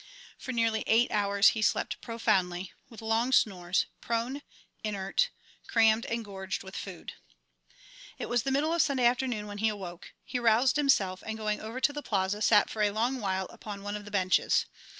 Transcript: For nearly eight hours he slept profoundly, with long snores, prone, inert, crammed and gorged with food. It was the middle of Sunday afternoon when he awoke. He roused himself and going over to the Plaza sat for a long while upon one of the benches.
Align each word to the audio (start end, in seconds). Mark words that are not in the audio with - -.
For 0.39 0.51
nearly 0.51 0.83
eight 0.87 1.11
hours 1.11 1.49
he 1.49 1.61
slept 1.61 2.01
profoundly, 2.01 2.73
with 2.89 3.03
long 3.03 3.31
snores, 3.31 3.85
prone, 4.01 4.41
inert, 4.83 5.29
crammed 5.67 6.07
and 6.07 6.25
gorged 6.25 6.63
with 6.63 6.75
food. 6.75 7.13
It 8.17 8.27
was 8.27 8.41
the 8.41 8.49
middle 8.49 8.73
of 8.73 8.81
Sunday 8.81 9.05
afternoon 9.05 9.45
when 9.45 9.59
he 9.59 9.69
awoke. 9.69 10.13
He 10.25 10.39
roused 10.39 10.75
himself 10.75 11.21
and 11.23 11.37
going 11.37 11.61
over 11.61 11.79
to 11.79 11.93
the 11.93 12.01
Plaza 12.01 12.41
sat 12.41 12.67
for 12.67 12.81
a 12.81 12.89
long 12.89 13.19
while 13.21 13.45
upon 13.51 13.83
one 13.83 13.95
of 13.95 14.05
the 14.05 14.09
benches. 14.09 14.65